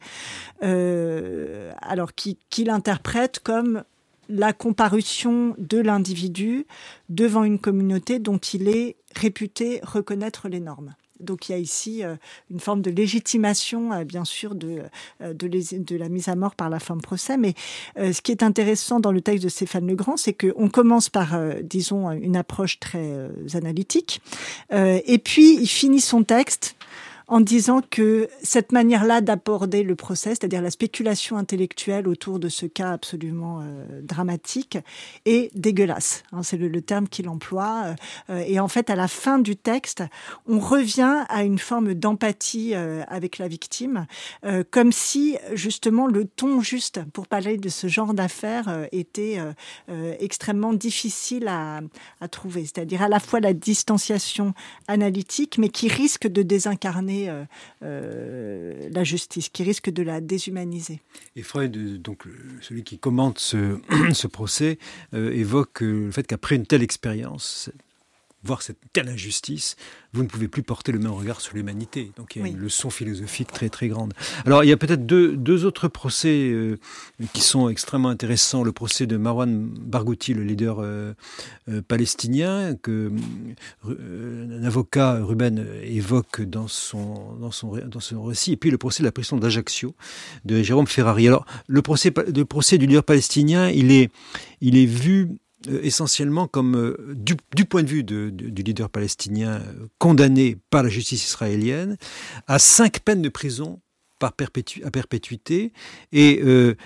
[0.61, 3.83] alors qu'il qui l'interprète comme
[4.27, 6.65] la comparution de l'individu
[7.09, 10.95] devant une communauté dont il est réputé reconnaître les normes.
[11.19, 12.15] Donc il y a ici euh,
[12.51, 14.82] une forme de légitimation, euh, bien sûr, de,
[15.21, 17.38] euh, de, la mise à mort par la fin de procès.
[17.38, 17.54] Mais
[17.95, 22.12] ce qui est intéressant dans le texte de Stéphane Legrand, c'est qu'on commence par, disons,
[22.12, 24.21] une approche très analytique,
[24.71, 26.75] et puis il finit son texte
[27.27, 32.65] en disant que cette manière-là d'aborder le procès, c'est-à-dire la spéculation intellectuelle autour de ce
[32.65, 34.77] cas absolument euh, dramatique,
[35.25, 36.23] est dégueulasse.
[36.31, 37.95] Hein, c'est le, terme qu'il emploie.
[38.29, 40.03] Euh, et en fait, à la fin du texte,
[40.47, 44.05] on revient à une forme d'empathie euh, avec la victime,
[44.71, 49.39] comme si justement le ton juste pour parler de ce genre d'affaires était
[50.19, 51.81] extrêmement difficile à
[52.29, 52.63] trouver.
[52.65, 54.53] C'est-à-dire à la fois la distanciation
[54.88, 57.43] analytique, mais qui risque de désincarner euh,
[57.84, 61.01] euh, la justice, qui risque de la déshumaniser.
[61.36, 62.23] Et Freud, donc
[62.62, 63.80] celui qui commente ce,
[64.13, 64.78] ce procès,
[65.13, 67.69] euh, évoque le fait qu'après une telle expérience,
[68.45, 69.75] voir cette telle injustice,
[70.13, 72.12] vous ne pouvez plus porter le même regard sur l'humanité.
[72.17, 74.13] Donc il y a une leçon philosophique très très grande.
[74.45, 76.77] Alors il y a peut-être deux, deux, autres procès euh,
[77.34, 78.63] qui sont extrêmement intéressants.
[78.63, 81.13] Le procès de Marwan Barghouti, le leader euh,
[81.69, 83.12] euh, palestinien, que
[83.84, 89.03] un avocat Ruben évoque dans son, dans, son, dans son récit, et puis le procès
[89.03, 89.95] de la prison d'Ajaccio
[90.45, 91.27] de Jérôme Ferrari.
[91.27, 94.12] Alors le procès, le procès du leader palestinien, il est,
[94.62, 95.29] il est vu
[95.67, 101.25] essentiellement comme, euh, du, point de vue du leader palestinien euh, condamné par la justice
[101.25, 101.97] israélienne,
[102.47, 103.82] à cinq peines de prison
[104.21, 105.71] à perpétuité.
[106.12, 106.78] Et le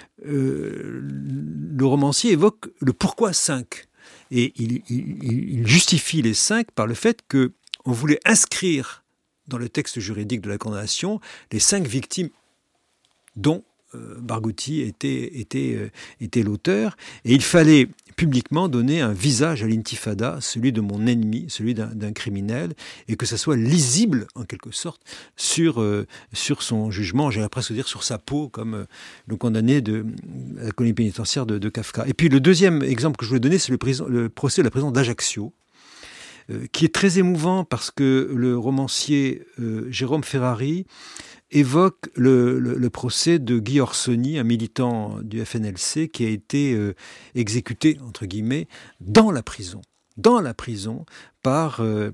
[1.82, 3.88] romancier évoque le pourquoi cinq.
[4.30, 7.54] Et il, justifie les cinq par le fait que
[7.86, 9.06] on voulait inscrire
[9.48, 11.22] dans le texte juridique de la condamnation
[11.54, 12.30] les cinq victimes
[13.36, 16.96] dont Barghouti était, était, était l'auteur.
[17.26, 17.88] Et il fallait
[18.20, 22.74] publiquement donner un visage à l'intifada, celui de mon ennemi, celui d'un criminel,
[23.08, 25.02] et que ça soit lisible en quelque sorte
[25.38, 28.86] sur, euh, sur son jugement, j'allais presque dire sur sa peau, comme euh,
[29.28, 30.06] le condamné de
[30.58, 32.06] la colonie pénitentiaire de, Kafka.
[32.08, 34.92] Et puis le deuxième exemple que je voulais donner, c'est le, procès de la prison
[34.92, 35.54] d'Ajaccio,
[36.50, 39.46] euh, qui est très émouvant parce que le romancier
[39.90, 40.86] Jérôme Ferrari
[41.52, 46.94] évoque le, procès de Guy Orsoni, un militant du FNLC qui a été euh,
[47.36, 48.68] exécuté, entre guillemets,
[49.00, 49.82] dans la prison.
[50.18, 51.06] Dans la prison
[51.42, 52.12] par euh,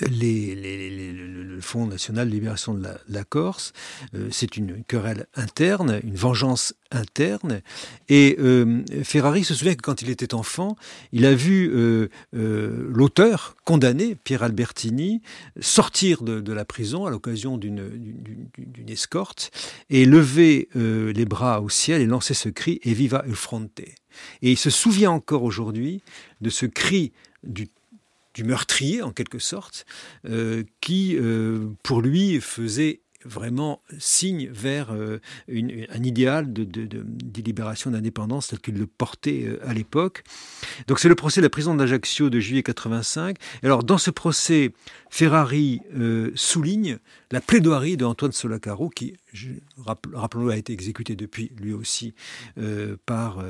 [0.00, 3.72] les, le Fonds national de libération de la, Corse.
[4.14, 7.60] Euh, c'est une querelle interne, une vengeance interne.
[8.08, 10.76] Et euh, Ferrari se souvient que quand il était enfant,
[11.12, 15.22] il a vu euh, l'auteur condamné, Pierre Albertini,
[15.60, 18.48] sortir de, la prison à l'occasion d'une
[18.88, 19.50] escorte
[19.90, 23.80] et lever les bras au ciel et lancer ce cri Et viva il fronte.
[24.42, 26.02] Et il se souvient encore aujourd'hui
[26.40, 27.68] de ce cri du
[28.36, 29.86] du meurtrier en quelque sorte,
[30.26, 37.04] euh, qui euh, pour lui faisait vraiment signe vers euh, un idéal de, de,
[37.40, 40.24] libération d'indépendance tel qu'il le portait à l'époque.
[40.88, 43.36] Donc c'est le procès de la prison d'Ajaccio de juillet 85.
[43.62, 44.72] Alors dans ce procès,
[45.10, 45.80] Ferrari
[46.34, 46.98] souligne
[47.30, 49.14] la plaidoirie d'Antoine Solacaro, qui,
[50.14, 52.14] rappelons-le, a été exécuté depuis lui aussi
[53.04, 53.44] par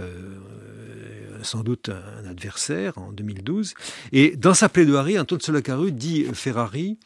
[1.42, 3.74] sans doute un adversaire en 2012.
[4.12, 6.98] Et dans sa plaidoirie, Antoine Solacaru dit Ferrari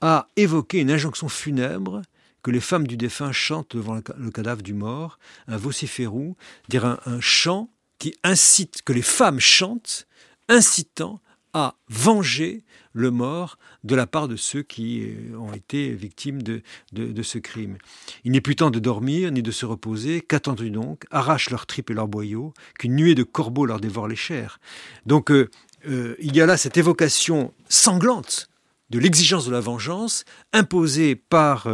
[0.00, 2.02] a évoqué une injonction funèbre
[2.42, 6.36] que les femmes du défunt chantent devant le cadavre du mort, un vociférou,
[6.68, 10.06] dire un, chant qui incite, que les femmes chantent,
[10.48, 11.20] incitant
[11.52, 16.62] à venger le mort de la part de ceux qui euh, ont été victimes de,
[16.92, 17.76] de, ce crime.
[18.24, 20.20] Il n'est plus temps de dormir ni de se reposer.
[20.20, 21.04] Qu'attends-tu donc?
[21.10, 24.60] Arrache leurs tripes et leurs boyaux, qu'une nuée de corbeaux leur dévore les chairs.
[25.06, 25.50] Donc euh,
[25.88, 28.49] euh, il y a là cette évocation sanglante
[28.90, 31.68] de l'exigence de la vengeance imposée par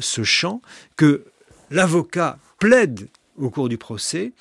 [0.00, 0.62] ce chant
[0.96, 1.24] que
[1.70, 4.32] l'avocat plaide au cours du procès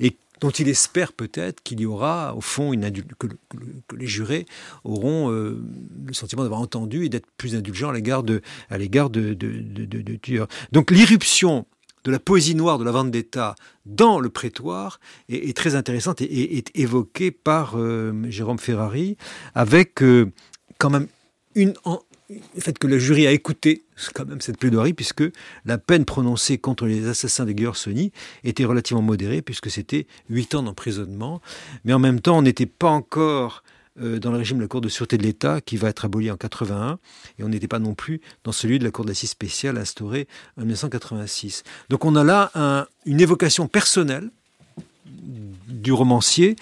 [0.00, 3.26] et dont il espère peut-être qu'il y aura, au fond, une que,
[3.96, 4.46] les jurés
[4.84, 5.60] auront euh,
[6.06, 10.16] le sentiment d'avoir entendu et d'être plus indulgents à l'égard de, à l'égard de, de,
[10.16, 10.48] tueurs.
[10.72, 11.66] Donc l'irruption
[12.04, 16.56] de la poésie noire de la vente d'État dans le prétoire est, très intéressante et
[16.56, 19.16] est, évoquée par euh, Jérôme Ferrari
[19.54, 20.30] avec euh,
[20.78, 21.08] quand même
[21.54, 21.74] une,
[22.30, 23.84] le fait que le jury a écouté
[24.14, 25.24] quand même cette plaidoirie, puisque
[25.64, 28.12] la peine prononcée contre les assassins de Sony
[28.44, 31.40] était relativement modérée, puisque c'était 8 ans d'emprisonnement.
[31.84, 33.62] Mais en même temps, on n'était pas encore
[34.00, 36.30] euh, dans le régime de la Cour de sûreté de l'État, qui va être aboli
[36.30, 36.98] en 81,
[37.38, 40.62] et on n'était pas non plus dans celui de la Cour d'assises spéciale instaurée en
[40.62, 41.64] 1986.
[41.88, 44.30] Donc on a là une évocation personnelle
[45.06, 46.56] du romancier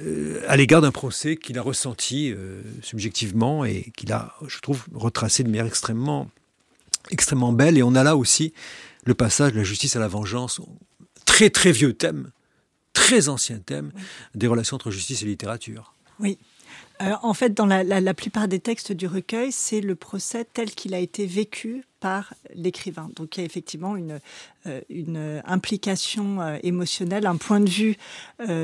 [0.00, 4.84] euh, à l'égard d'un procès qu'il a ressenti euh, subjectivement et qu'il a, je trouve,
[4.92, 6.30] retracé de manière extrêmement,
[7.10, 7.78] extrêmement belle.
[7.78, 8.52] Et on a là aussi
[9.04, 10.60] le passage de la justice à la vengeance,
[11.26, 12.30] très très vieux thème,
[12.92, 13.92] très ancien thème
[14.34, 15.94] des relations entre justice et littérature.
[16.18, 16.38] Oui,
[17.02, 20.94] euh, en fait, dans la, plupart des textes du recueil, c'est le procès tel qu'il
[20.94, 23.08] a été vécu par l'écrivain.
[23.16, 24.20] Donc il y a effectivement une,
[24.66, 27.96] euh, implication euh, émotionnelle, un point de vue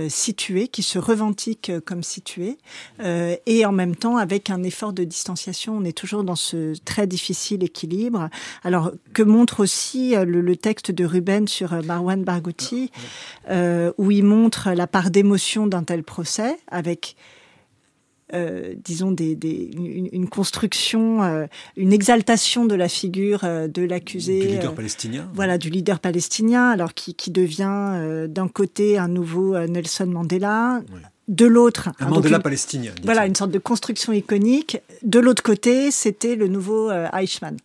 [0.09, 2.59] situé, qui se revendique comme situé,
[3.01, 5.77] et en même temps avec un effort de distanciation.
[5.77, 8.29] On est toujours dans ce très difficile équilibre.
[8.63, 12.91] Alors que montre aussi le, texte de Ruben sur Marwan Barghouti,
[13.51, 17.17] où il montre la part d'émotion d'un tel procès, avec
[18.35, 19.37] euh, disons, des,
[20.13, 24.41] une, construction, euh, une exaltation de la figure euh, de l'accusé.
[24.41, 25.31] Du leader palestinien.
[25.35, 30.83] Voilà, du leader palestinien, alors qui, qui devient d'un côté un nouveau Nelson Mandela,
[31.31, 31.91] de l'autre.
[32.01, 32.91] Un Mandela palestinien.
[33.05, 34.81] Voilà, une sorte de construction iconique.
[35.05, 37.57] De l'autre côté, c'était le nouveau euh, Eichmann.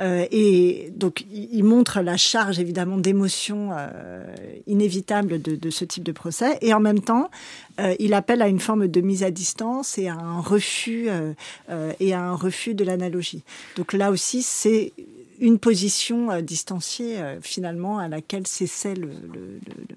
[0.00, 4.24] Euh, et donc, il montre la charge, évidemment, d'émotions euh,
[4.66, 6.56] inévitables de, de, ce type de procès.
[6.62, 7.30] Et en même temps,
[7.78, 11.08] euh, il appelle à une forme de mise à distance et à un refus,
[12.00, 13.42] et à un refus de l'analogie.
[13.76, 14.94] Donc là aussi, c'est
[15.40, 18.94] une position euh, distanciée euh, finalement à laquelle cessait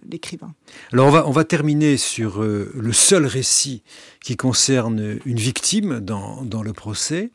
[0.09, 0.53] l'écrivain.
[0.91, 3.83] Alors on va, terminer sur euh, le seul récit
[4.23, 7.31] qui concerne une victime dans le procès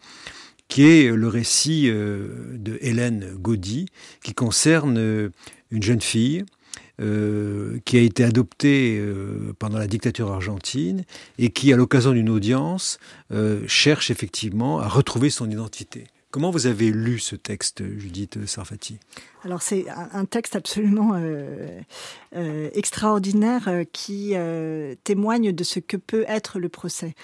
[0.68, 3.86] qui est le récit de Hélène Gaudy,
[4.22, 5.30] qui concerne
[5.70, 6.44] une jeune fille
[6.98, 9.02] qui a été adoptée
[9.58, 11.04] pendant la dictature argentine
[11.38, 12.98] et qui, à l'occasion d'une audience,
[13.66, 16.04] cherche effectivement à retrouver son identité.
[16.30, 19.00] Comment vous avez lu ce texte, Judith Sarfati?
[19.44, 21.80] Alors c'est un texte absolument euh,
[22.34, 24.34] euh, extraordinaire euh, qui
[25.04, 27.14] témoigne de ce que peut être le procès.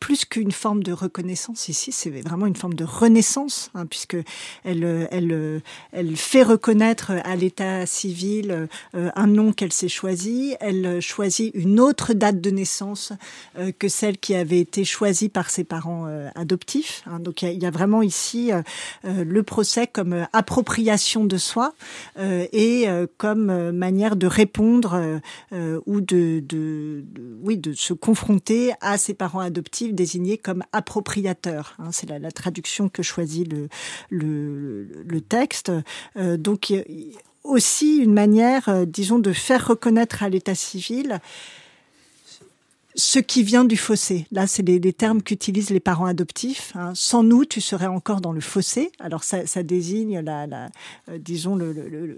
[0.00, 4.16] plus qu'une forme de reconnaissance ici, c'est vraiment une forme de renaissance, hein, puisque
[4.64, 5.62] elle,
[6.16, 10.54] fait reconnaître à l'état civil un nom qu'elle s'est choisi.
[10.60, 13.12] Elle choisit une autre date de naissance
[13.78, 17.02] que celle qui avait été choisie par ses parents adoptifs.
[17.06, 17.20] Hein.
[17.20, 18.50] Donc il y, a vraiment ici
[19.04, 21.74] le procès comme appropriation de soi
[22.18, 25.20] euh, et euh, comme euh, manière de répondre
[25.86, 27.04] ou de,
[27.42, 31.74] oui, de se confronter à ses parents adoptifs désignés comme appropriateurs.
[31.78, 31.90] Hein.
[31.92, 33.68] C'est la, traduction que choisit le,
[34.10, 35.70] le texte.
[36.16, 36.72] donc
[37.44, 41.20] aussi une manière, disons, de faire reconnaître à l'état civil
[42.94, 44.26] ce qui vient du fossé.
[44.30, 46.72] Là, c'est les, termes qu'utilisent les parents adoptifs.
[46.74, 46.92] Hein.
[46.94, 48.92] Sans nous, tu serais encore dans le fossé.
[48.98, 50.68] Alors, ça, ça désigne, la, la
[51.08, 51.58] euh, disons,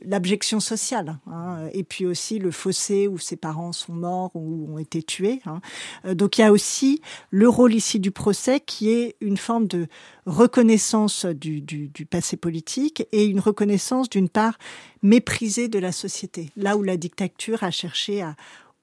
[0.05, 1.19] l'abjection sociale.
[1.31, 1.69] Hein.
[1.73, 5.41] Et puis aussi le fossé où ses parents sont morts ou ont été tués.
[5.47, 5.61] Hein.
[6.05, 7.01] Euh, donc, il y a aussi
[7.31, 9.87] le rôle ici du procès qui est une forme de
[10.27, 14.59] reconnaissance du, du, du passé politique et une reconnaissance, d'une part,
[15.03, 16.51] méprisée de la société.
[16.57, 18.35] Là où la dictature a cherché à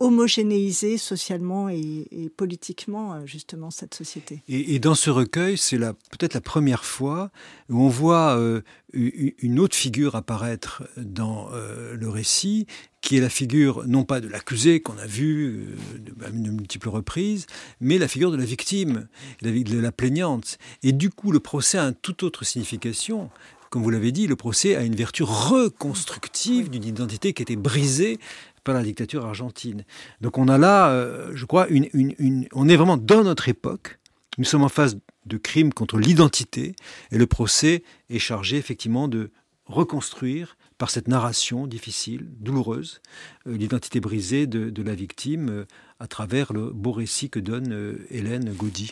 [0.01, 4.41] homogénéiser socialement et, politiquement euh, justement cette société.
[4.47, 7.29] Et, dans ce recueil, c'est peut-être la première fois
[7.69, 8.61] où on voit euh,
[8.93, 12.65] une autre figure apparaître dans euh, le récit,
[13.01, 15.67] qui est la figure non pas de l'accusé qu'on a vu
[15.99, 17.45] de, de, multiples reprises,
[17.79, 19.07] mais la figure de la victime,
[19.41, 20.57] de la plaignante.
[20.83, 23.29] Et du coup, le procès a une toute autre signification
[23.71, 28.19] comme vous l'avez dit, le procès a une vertu reconstructive d'une identité qui était brisée
[28.63, 29.83] par la dictature argentine.
[30.21, 33.99] Donc on a là, euh, je crois, une, on est vraiment dans notre époque.
[34.37, 36.75] Nous sommes en phase de crimes contre l'identité
[37.11, 39.31] et le procès est chargé effectivement de
[39.65, 43.01] reconstruire par cette narration difficile, douloureuse,
[43.47, 45.65] euh, l'identité brisée de, la victime euh,
[45.99, 48.91] à travers le beau récit que donne Hélène Gaudy.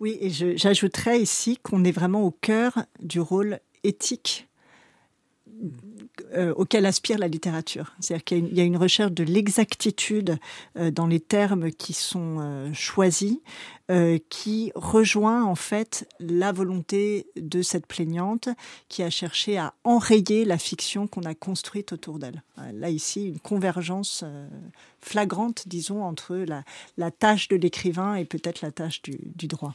[0.00, 4.48] Oui, et j'ajouterais ici qu'on est vraiment au cœur du rôle éthique
[6.34, 7.92] euh, auquel aspire la littérature.
[8.00, 10.38] C'est-à-dire qu'il y, a une recherche de l'exactitude
[10.76, 13.38] euh, dans les termes qui sont euh, choisis,
[14.28, 18.50] qui rejoint en fait la volonté de cette plaignante
[18.90, 22.42] qui a cherché à enrayer la fiction qu'on a construite autour d'elle.
[22.74, 24.24] Là ici, une convergence
[25.00, 29.74] flagrante, disons, entre la, tâche de l'écrivain et peut-être la tâche du droit.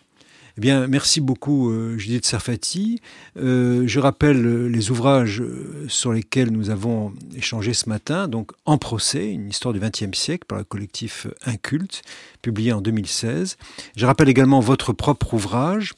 [0.56, 3.02] Eh bien, merci beaucoup euh, Judith Sarfati.
[3.38, 5.42] Euh, je rappelle euh, les ouvrages
[5.88, 8.28] sur lesquels nous avons échangé ce matin.
[8.28, 12.04] Donc, En procès, une histoire du XXe siècle par le collectif Inculte,
[12.44, 13.58] publié en 2016.
[13.98, 15.94] Je rappelle également votre propre ouvrage,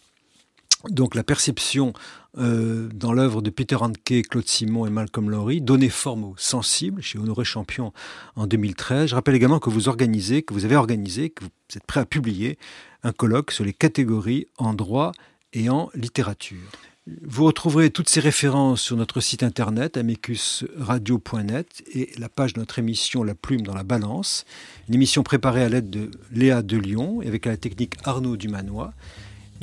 [0.89, 1.93] donc la perception
[2.37, 7.01] euh, dans l'œuvre de Peter Handke, Claude Simon et Malcolm Lowry, Donner forme au sensible
[7.01, 7.93] chez Honoré Champion
[8.35, 9.09] en 2013.
[9.09, 12.05] Je rappelle également que vous organisez, que vous avez organisé, que vous êtes prêt à
[12.05, 12.57] publier
[13.03, 15.11] un colloque sur les catégories en droit
[15.53, 16.57] et en littérature.
[17.21, 22.79] Vous retrouverez toutes ces références sur notre site internet amicusradio.net et la page de notre
[22.79, 24.43] émission La Plume dans la Balance,
[24.89, 28.95] une émission préparée à l'aide de Léa de Lyon et avec la technique Arnaud Dumanois.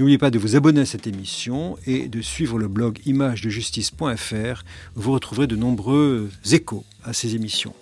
[0.03, 4.64] N'oubliez pas de vous abonner à cette émission et de suivre le blog imagedejustice.fr
[4.96, 7.72] vous retrouverez de nombreux échos à ces émissions.